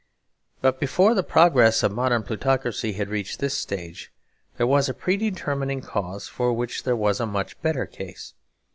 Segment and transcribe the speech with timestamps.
[0.61, 4.11] But before the progress of modern plutocracy had reached this stage,
[4.57, 8.33] there was a predetermining cause for which there was a much better case.